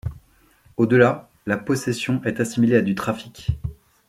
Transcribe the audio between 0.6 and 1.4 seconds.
Au-delà,